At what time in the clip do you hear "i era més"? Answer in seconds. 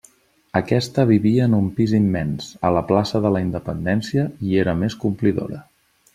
4.51-4.99